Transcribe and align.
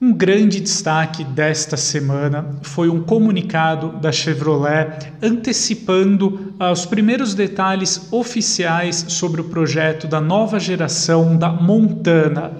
grande 0.00 0.60
destaque 0.60 1.24
desta 1.24 1.76
semana 1.76 2.58
foi 2.62 2.88
um 2.88 3.02
comunicado 3.02 3.98
da 4.00 4.10
Chevrolet 4.10 5.12
antecipando 5.22 6.54
uh, 6.60 6.72
os 6.72 6.84
primeiros 6.84 7.32
detalhes 7.32 8.12
oficiais 8.12 9.06
sobre 9.08 9.40
o 9.40 9.44
projeto 9.44 10.06
da 10.06 10.20
nova 10.20 10.58
geração 10.58 11.36
da 11.36 11.48
Montana. 11.48 12.52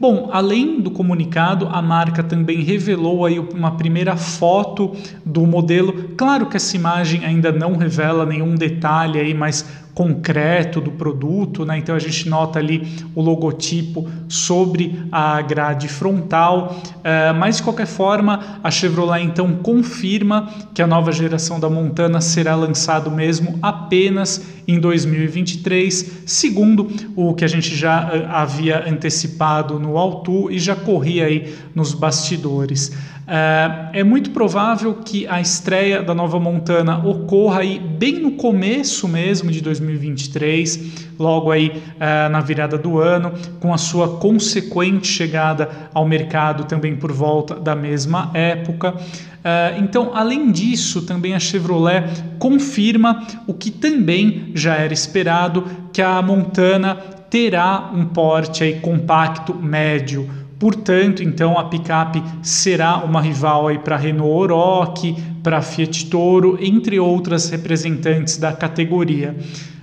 Bom, 0.00 0.30
além 0.32 0.80
do 0.80 0.92
comunicado, 0.92 1.66
a 1.66 1.82
marca 1.82 2.22
também 2.22 2.62
revelou 2.62 3.26
aí 3.26 3.38
uma 3.38 3.76
primeira 3.76 4.16
foto 4.16 4.96
do 5.26 5.44
modelo. 5.44 6.10
Claro 6.16 6.46
que 6.46 6.56
essa 6.56 6.76
imagem 6.76 7.24
ainda 7.24 7.50
não 7.50 7.76
revela 7.76 8.24
nenhum 8.24 8.54
detalhe 8.54 9.18
aí, 9.18 9.34
mas 9.34 9.66
concreto 9.98 10.80
do 10.80 10.92
produto, 10.92 11.64
né? 11.64 11.76
Então 11.76 11.92
a 11.92 11.98
gente 11.98 12.28
nota 12.28 12.60
ali 12.60 12.86
o 13.16 13.20
logotipo 13.20 14.08
sobre 14.28 14.96
a 15.10 15.42
grade 15.42 15.88
frontal, 15.88 16.80
uh, 16.98 17.34
mas 17.36 17.56
de 17.56 17.64
qualquer 17.64 17.88
forma 17.88 18.60
a 18.62 18.70
Chevrolet 18.70 19.24
então 19.24 19.56
confirma 19.56 20.48
que 20.72 20.80
a 20.80 20.86
nova 20.86 21.10
geração 21.10 21.58
da 21.58 21.68
Montana 21.68 22.20
será 22.20 22.54
lançado 22.54 23.10
mesmo 23.10 23.58
apenas 23.60 24.46
em 24.68 24.78
2023, 24.78 26.22
segundo 26.24 26.88
o 27.16 27.34
que 27.34 27.44
a 27.44 27.48
gente 27.48 27.74
já 27.74 28.04
uh, 28.04 28.26
havia 28.28 28.88
antecipado 28.88 29.80
no 29.80 29.98
Altu 29.98 30.48
e 30.48 30.60
já 30.60 30.76
corria 30.76 31.24
aí 31.24 31.52
nos 31.74 31.92
bastidores. 31.92 32.92
Uh, 33.28 33.90
é 33.92 34.02
muito 34.02 34.30
provável 34.30 34.94
que 35.04 35.26
a 35.26 35.38
estreia 35.38 36.02
da 36.02 36.14
nova 36.14 36.40
Montana 36.40 37.06
ocorra 37.06 37.60
aí 37.60 37.78
bem 37.78 38.20
no 38.20 38.32
começo 38.32 39.06
mesmo 39.06 39.50
de 39.50 39.60
2023, 39.60 41.10
logo 41.18 41.50
aí 41.50 41.68
uh, 41.68 42.30
na 42.30 42.40
virada 42.40 42.78
do 42.78 42.98
ano, 42.98 43.34
com 43.60 43.74
a 43.74 43.76
sua 43.76 44.16
consequente 44.16 45.08
chegada 45.08 45.68
ao 45.92 46.08
mercado 46.08 46.64
também 46.64 46.96
por 46.96 47.12
volta 47.12 47.54
da 47.54 47.76
mesma 47.76 48.30
época. 48.32 48.94
Uh, 48.94 49.78
então, 49.78 50.12
além 50.14 50.50
disso, 50.50 51.02
também 51.02 51.34
a 51.34 51.38
Chevrolet 51.38 52.04
confirma 52.38 53.26
o 53.46 53.52
que 53.52 53.70
também 53.70 54.52
já 54.54 54.74
era 54.74 54.94
esperado, 54.94 55.66
que 55.92 56.00
a 56.00 56.22
Montana 56.22 56.94
terá 57.28 57.90
um 57.92 58.06
porte 58.06 58.64
aí 58.64 58.80
compacto 58.80 59.54
médio 59.54 60.47
Portanto, 60.58 61.22
então 61.22 61.56
a 61.56 61.64
picape 61.64 62.22
será 62.42 62.96
uma 62.98 63.20
rival 63.20 63.68
aí 63.68 63.78
para 63.78 63.96
Renault 63.96 64.52
Oroch, 64.52 65.16
para 65.42 65.62
Fiat 65.62 66.06
Toro, 66.06 66.58
entre 66.60 66.98
outras 66.98 67.48
representantes 67.48 68.38
da 68.38 68.52
categoria. 68.52 69.36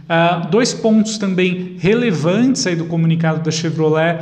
Uh, 0.06 0.50
dois 0.50 0.74
pontos 0.74 1.18
também 1.18 1.78
relevantes 1.80 2.68
aí 2.68 2.76
do 2.76 2.86
comunicado 2.86 3.42
da 3.42 3.50
Chevrolet 3.50 4.20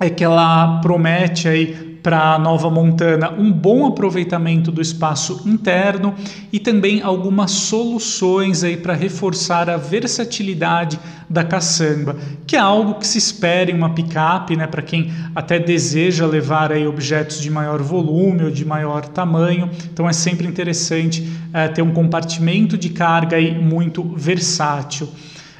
é 0.00 0.10
que 0.10 0.24
ela 0.24 0.80
promete 0.80 1.46
aí 1.46 1.85
para 2.06 2.34
a 2.34 2.38
nova 2.38 2.70
Montana 2.70 3.32
um 3.32 3.50
bom 3.50 3.84
aproveitamento 3.84 4.70
do 4.70 4.80
espaço 4.80 5.42
interno 5.44 6.14
e 6.52 6.60
também 6.60 7.02
algumas 7.02 7.50
soluções 7.50 8.62
aí 8.62 8.76
para 8.76 8.94
reforçar 8.94 9.68
a 9.68 9.76
versatilidade 9.76 11.00
da 11.28 11.42
caçamba, 11.42 12.16
que 12.46 12.54
é 12.54 12.60
algo 12.60 12.94
que 12.94 13.06
se 13.08 13.18
espera 13.18 13.72
em 13.72 13.74
uma 13.74 13.90
picape, 13.90 14.54
né, 14.54 14.68
para 14.68 14.82
quem 14.82 15.12
até 15.34 15.58
deseja 15.58 16.24
levar 16.26 16.70
aí 16.70 16.86
objetos 16.86 17.40
de 17.40 17.50
maior 17.50 17.82
volume 17.82 18.44
ou 18.44 18.50
de 18.52 18.64
maior 18.64 19.04
tamanho. 19.08 19.68
Então 19.92 20.08
é 20.08 20.12
sempre 20.12 20.46
interessante 20.46 21.28
é, 21.52 21.66
ter 21.66 21.82
um 21.82 21.92
compartimento 21.92 22.78
de 22.78 22.90
carga 22.90 23.36
aí 23.36 23.52
muito 23.60 24.04
versátil. 24.16 25.08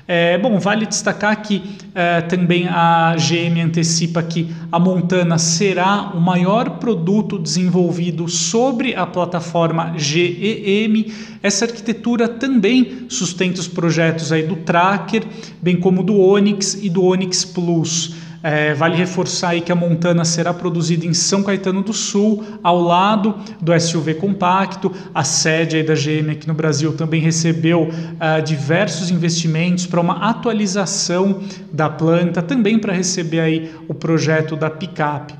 É, 0.08 0.38
bom, 0.38 0.56
vale 0.60 0.86
destacar 0.86 1.42
que 1.42 1.78
é, 1.92 2.20
também 2.20 2.68
a 2.68 3.16
GM 3.16 3.60
antecipa 3.60 4.22
que 4.22 4.54
a 4.70 4.78
Montana 4.78 5.36
será 5.36 6.12
o 6.14 6.20
maior 6.20 6.78
produto 6.78 7.36
desenvolvido 7.38 8.28
sobre 8.28 8.94
a 8.94 9.04
plataforma 9.04 9.94
GEM. 9.96 11.06
Essa 11.42 11.64
arquitetura 11.64 12.28
também 12.28 13.06
sustenta 13.08 13.60
os 13.60 13.66
projetos 13.66 14.30
aí 14.30 14.44
do 14.44 14.54
Tracker, 14.56 15.24
bem 15.60 15.76
como 15.76 16.04
do 16.04 16.20
Onix 16.20 16.74
e 16.74 16.88
do 16.88 17.02
Onix 17.02 17.44
Plus. 17.44 18.25
É, 18.48 18.72
vale 18.74 18.94
reforçar 18.94 19.48
aí 19.48 19.60
que 19.60 19.72
a 19.72 19.74
Montana 19.74 20.24
será 20.24 20.54
produzida 20.54 21.04
em 21.04 21.12
São 21.12 21.42
Caetano 21.42 21.82
do 21.82 21.92
Sul, 21.92 22.44
ao 22.62 22.80
lado 22.80 23.34
do 23.60 23.72
SUV 23.80 24.14
compacto. 24.14 24.92
A 25.12 25.24
sede 25.24 25.82
da 25.82 25.94
GM 25.94 26.30
aqui 26.30 26.46
no 26.46 26.54
Brasil 26.54 26.92
também 26.92 27.20
recebeu 27.20 27.88
uh, 27.88 28.40
diversos 28.44 29.10
investimentos 29.10 29.84
para 29.84 30.00
uma 30.00 30.30
atualização 30.30 31.40
da 31.72 31.90
planta, 31.90 32.40
também 32.40 32.78
para 32.78 32.92
receber 32.92 33.40
aí 33.40 33.74
o 33.88 33.94
projeto 33.94 34.54
da 34.54 34.70
picape. 34.70 35.34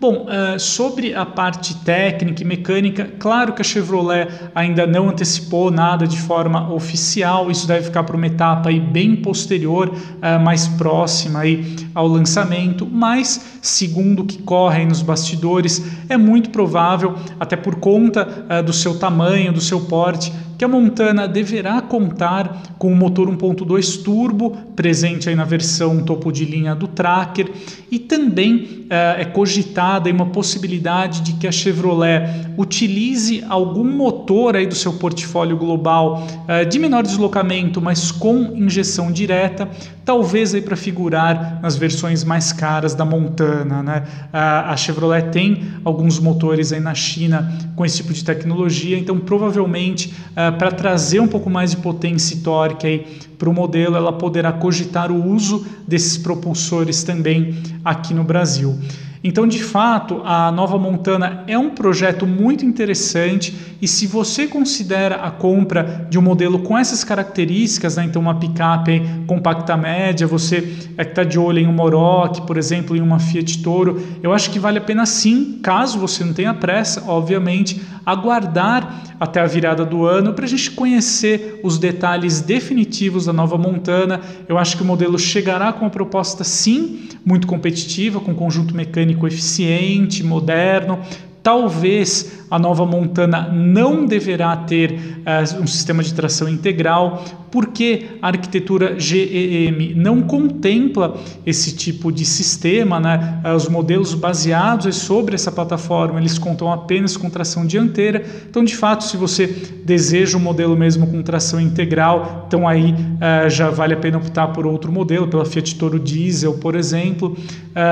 Bom, 0.00 0.28
uh, 0.28 0.60
sobre 0.60 1.12
a 1.12 1.26
parte 1.26 1.74
técnica 1.78 2.40
e 2.40 2.46
mecânica, 2.46 3.10
claro 3.18 3.52
que 3.52 3.62
a 3.62 3.64
Chevrolet 3.64 4.28
ainda 4.54 4.86
não 4.86 5.08
antecipou 5.08 5.72
nada 5.72 6.06
de 6.06 6.16
forma 6.16 6.72
oficial, 6.72 7.50
isso 7.50 7.66
deve 7.66 7.86
ficar 7.86 8.04
para 8.04 8.16
uma 8.16 8.28
etapa 8.28 8.68
aí 8.68 8.78
bem 8.78 9.16
posterior, 9.16 9.88
uh, 9.88 10.40
mais 10.40 10.68
próxima 10.68 11.40
aí 11.40 11.74
ao 11.92 12.06
lançamento, 12.06 12.86
mas 12.86 13.58
segundo 13.60 14.22
o 14.22 14.24
que 14.24 14.40
corre 14.40 14.84
nos 14.84 15.02
bastidores, 15.02 15.84
é 16.08 16.16
muito 16.16 16.50
provável, 16.50 17.16
até 17.40 17.56
por 17.56 17.74
conta 17.80 18.46
uh, 18.48 18.62
do 18.62 18.72
seu 18.72 19.00
tamanho, 19.00 19.52
do 19.52 19.60
seu 19.60 19.80
porte, 19.80 20.32
que 20.58 20.64
a 20.64 20.68
Montana 20.68 21.28
deverá 21.28 21.80
contar 21.80 22.62
com 22.76 22.92
o 22.92 22.96
motor 22.96 23.30
1.2 23.30 24.02
turbo 24.02 24.50
presente 24.74 25.28
aí 25.28 25.36
na 25.36 25.44
versão 25.44 26.02
topo 26.02 26.32
de 26.32 26.44
linha 26.44 26.74
do 26.74 26.88
Tracker 26.88 27.48
e 27.90 27.98
também 27.98 28.86
uh, 28.88 29.20
é 29.20 29.24
cogitada 29.24 30.10
uma 30.18 30.26
possibilidade 30.26 31.20
de 31.20 31.34
que 31.34 31.46
a 31.46 31.52
Chevrolet 31.52 32.28
utilize 32.56 33.44
algum 33.48 33.84
motor 33.84 34.56
aí 34.56 34.66
do 34.66 34.74
seu 34.74 34.94
portfólio 34.94 35.56
global 35.56 36.26
uh, 36.26 36.68
de 36.68 36.78
menor 36.78 37.04
deslocamento, 37.04 37.80
mas 37.80 38.10
com 38.10 38.52
injeção 38.56 39.12
direta, 39.12 39.68
talvez 40.04 40.54
aí 40.54 40.60
para 40.60 40.76
figurar 40.76 41.60
nas 41.62 41.76
versões 41.76 42.24
mais 42.24 42.52
caras 42.52 42.94
da 42.94 43.04
Montana, 43.04 43.82
né? 43.82 44.02
Uh, 44.32 44.70
a 44.70 44.76
Chevrolet 44.76 45.30
tem 45.30 45.62
alguns 45.84 46.18
motores 46.18 46.72
aí 46.72 46.80
na 46.80 46.94
China 46.94 47.52
com 47.76 47.84
esse 47.84 47.98
tipo 47.98 48.12
de 48.12 48.24
tecnologia, 48.24 48.98
então 48.98 49.18
provavelmente 49.18 50.12
para 50.52 50.70
trazer 50.70 51.20
um 51.20 51.28
pouco 51.28 51.50
mais 51.50 51.70
de 51.72 51.76
potência 51.78 52.38
torque 52.42 52.86
aí 52.86 53.18
para 53.38 53.48
o 53.48 53.52
modelo, 53.52 53.96
ela 53.96 54.12
poderá 54.12 54.52
cogitar 54.52 55.12
o 55.12 55.26
uso 55.26 55.66
desses 55.86 56.16
propulsores 56.16 57.02
também 57.02 57.54
aqui 57.84 58.12
no 58.12 58.24
Brasil. 58.24 58.76
Então, 59.22 59.46
de 59.46 59.62
fato, 59.62 60.22
a 60.24 60.50
Nova 60.52 60.78
Montana 60.78 61.42
é 61.46 61.58
um 61.58 61.70
projeto 61.70 62.26
muito 62.26 62.64
interessante 62.64 63.54
e 63.80 63.88
se 63.88 64.06
você 64.06 64.46
considera 64.46 65.16
a 65.16 65.30
compra 65.30 66.06
de 66.08 66.18
um 66.18 66.22
modelo 66.22 66.60
com 66.60 66.76
essas 66.76 67.02
características, 67.02 67.96
né, 67.96 68.04
então 68.04 68.22
uma 68.22 68.36
picape 68.36 69.02
compacta 69.26 69.76
média, 69.76 70.26
você 70.26 70.76
é 70.96 71.04
que 71.04 71.10
está 71.10 71.24
de 71.24 71.38
olho 71.38 71.58
em 71.58 71.66
uma 71.66 71.82
Oroch, 71.84 72.42
por 72.42 72.56
exemplo, 72.56 72.96
em 72.96 73.00
uma 73.00 73.18
Fiat 73.18 73.62
Toro, 73.62 74.02
eu 74.22 74.32
acho 74.32 74.50
que 74.50 74.58
vale 74.58 74.78
a 74.78 74.82
pena 74.82 75.06
sim, 75.06 75.58
caso 75.62 75.98
você 75.98 76.24
não 76.24 76.32
tenha 76.32 76.54
pressa, 76.54 77.04
obviamente, 77.06 77.80
aguardar 78.04 79.02
até 79.20 79.40
a 79.40 79.46
virada 79.46 79.84
do 79.84 80.04
ano 80.06 80.32
para 80.32 80.44
a 80.44 80.48
gente 80.48 80.70
conhecer 80.70 81.60
os 81.62 81.76
detalhes 81.76 82.40
definitivos 82.40 83.26
da 83.26 83.32
Nova 83.32 83.58
Montana. 83.58 84.20
Eu 84.48 84.56
acho 84.56 84.76
que 84.76 84.82
o 84.82 84.86
modelo 84.86 85.18
chegará 85.18 85.72
com 85.72 85.84
uma 85.84 85.90
proposta 85.90 86.44
sim 86.44 87.08
muito 87.24 87.46
competitiva, 87.46 88.20
com 88.20 88.34
conjunto 88.34 88.74
mecânico 88.74 89.07
eficiente, 89.26 90.22
moderno, 90.22 91.00
Talvez 91.48 92.37
a 92.50 92.58
nova 92.58 92.86
Montana 92.86 93.48
não 93.52 94.06
deverá 94.06 94.56
ter 94.56 94.92
uh, 94.92 95.62
um 95.62 95.66
sistema 95.66 96.02
de 96.02 96.14
tração 96.14 96.48
integral, 96.48 97.24
porque 97.50 98.06
a 98.20 98.28
arquitetura 98.28 98.98
GEM 98.98 99.94
não 99.96 100.20
contempla 100.20 101.16
esse 101.46 101.74
tipo 101.74 102.12
de 102.12 102.24
sistema, 102.24 103.00
né? 103.00 103.40
Uh, 103.44 103.54
os 103.54 103.68
modelos 103.68 104.14
baseados 104.14 104.96
sobre 104.96 105.34
essa 105.34 105.50
plataforma 105.50 106.18
eles 106.20 106.38
contam 106.38 106.72
apenas 106.72 107.16
com 107.16 107.28
tração 107.28 107.66
dianteira. 107.66 108.24
Então, 108.48 108.64
de 108.64 108.76
fato, 108.76 109.04
se 109.04 109.16
você 109.16 109.46
deseja 109.84 110.36
um 110.36 110.40
modelo 110.40 110.76
mesmo 110.76 111.06
com 111.06 111.22
tração 111.22 111.60
integral, 111.60 112.44
então 112.46 112.68
aí 112.68 112.92
uh, 112.92 113.50
já 113.50 113.70
vale 113.70 113.94
a 113.94 113.96
pena 113.96 114.18
optar 114.18 114.48
por 114.48 114.66
outro 114.66 114.92
modelo, 114.92 115.26
pela 115.28 115.44
Fiat 115.44 115.74
Toro 115.76 115.98
Diesel, 115.98 116.54
por 116.54 116.74
exemplo. 116.74 117.36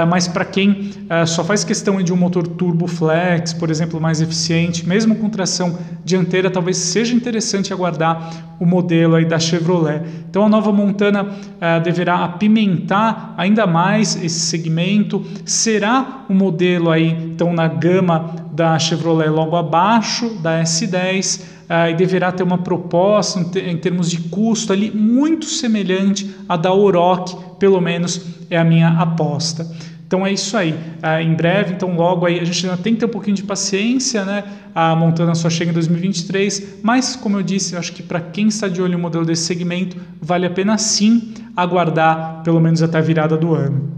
mas 0.08 0.26
para 0.28 0.44
quem 0.44 0.90
só 1.26 1.44
faz 1.44 1.64
questão 1.64 2.02
de 2.02 2.12
um 2.12 2.16
motor 2.16 2.46
turbo 2.46 2.86
flex 2.86 3.52
por 3.58 3.70
exemplo, 3.70 4.00
mais 4.00 4.20
eficiente, 4.20 4.45
mesmo 4.84 5.16
com 5.16 5.28
tração 5.28 5.78
dianteira, 6.04 6.50
talvez 6.50 6.76
seja 6.76 7.14
interessante 7.14 7.72
aguardar 7.72 8.56
o 8.58 8.66
modelo 8.66 9.14
aí 9.14 9.24
da 9.24 9.38
Chevrolet. 9.38 10.02
Então 10.28 10.44
a 10.44 10.48
nova 10.48 10.72
Montana 10.72 11.24
uh, 11.24 11.82
deverá 11.82 12.24
apimentar 12.24 13.34
ainda 13.36 13.66
mais 13.66 14.16
esse 14.22 14.40
segmento. 14.40 15.24
Será 15.44 16.24
um 16.28 16.34
modelo 16.34 16.90
aí 16.90 17.10
então 17.10 17.52
na 17.52 17.68
gama 17.68 18.34
da 18.52 18.78
Chevrolet 18.78 19.28
logo 19.28 19.56
abaixo 19.56 20.30
da 20.40 20.62
S10 20.62 21.40
uh, 21.40 21.44
eh, 21.68 21.90
e 21.90 21.94
deverá 21.94 22.32
ter 22.32 22.42
uma 22.42 22.58
proposta 22.58 23.40
em 23.58 23.76
termos 23.76 24.10
de 24.10 24.18
custo 24.28 24.72
ali 24.72 24.90
muito 24.90 25.46
semelhante 25.46 26.34
à 26.48 26.56
da 26.56 26.72
Oroch, 26.72 27.36
pelo 27.58 27.80
menos 27.80 28.36
é 28.50 28.56
a 28.56 28.64
minha 28.64 28.88
aposta. 28.88 29.66
Então 30.06 30.24
é 30.24 30.32
isso 30.32 30.56
aí. 30.56 30.78
Ah, 31.02 31.20
em 31.20 31.34
breve, 31.34 31.74
então 31.74 31.94
logo 31.96 32.26
aí, 32.26 32.38
a 32.38 32.44
gente 32.44 32.64
ainda 32.64 32.80
tem 32.80 32.94
que 32.94 33.00
ter 33.00 33.06
um 33.06 33.10
pouquinho 33.10 33.34
de 33.34 33.42
paciência, 33.42 34.24
né? 34.24 34.44
A 34.74 34.94
Montana 34.94 35.34
só 35.34 35.50
chega 35.50 35.70
em 35.70 35.74
2023, 35.74 36.78
mas 36.82 37.16
como 37.16 37.36
eu 37.38 37.42
disse, 37.42 37.74
eu 37.74 37.78
acho 37.78 37.92
que 37.92 38.02
para 38.02 38.20
quem 38.20 38.46
está 38.46 38.68
de 38.68 38.80
olho 38.80 38.92
no 38.92 38.98
modelo 39.00 39.24
desse 39.24 39.42
segmento, 39.42 39.96
vale 40.20 40.46
a 40.46 40.50
pena 40.50 40.78
sim 40.78 41.34
aguardar 41.56 42.42
pelo 42.44 42.60
menos 42.60 42.82
até 42.82 42.98
a 42.98 43.00
virada 43.00 43.36
do 43.36 43.54
ano. 43.54 43.95